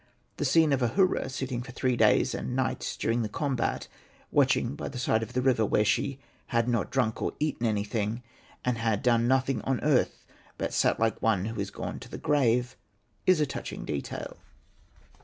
The 0.37 0.45
scene 0.45 0.73
of 0.73 0.81
Ahura 0.81 1.29
sitting 1.29 1.61
for 1.61 1.71
three 1.71 1.95
days 1.95 2.33
and 2.33 2.55
nights, 2.55 2.97
during 2.97 3.21
the 3.21 3.29
combat, 3.29 3.87
watching 4.31 4.73
by 4.73 4.87
the 4.87 4.97
side 4.97 5.21
of 5.21 5.33
the 5.33 5.43
river, 5.43 5.63
where 5.63 5.85
she 5.85 6.17
''had 6.51 6.65
not 6.67 6.89
drunk 6.89 7.21
or 7.21 7.33
eaten 7.39 7.67
anything, 7.67 8.23
and 8.65 8.79
had 8.79 9.03
done 9.03 9.27
nothing 9.27 9.61
on 9.61 9.79
earth 9.81 10.25
but 10.57 10.73
sat 10.73 10.99
like 10.99 11.21
one 11.21 11.45
who 11.45 11.61
is 11.61 11.69
gone 11.69 11.99
to 11.99 12.09
the 12.09 12.17
grave," 12.17 12.75
is 13.27 13.39
a 13.39 13.45
touching 13.45 13.85
detail. 13.85 14.37